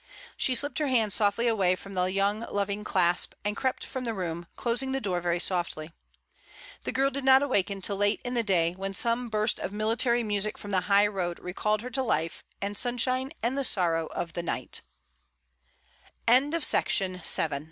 [0.35, 4.15] She slipped her hand softly away from the young loving clasp, and crept from the
[4.15, 5.91] room, closing the door very softly.
[6.85, 10.23] The girl did not awaken till late in the d^y, when some burst of military
[10.23, 14.09] music from the high road recalled her to life and sunshine and the so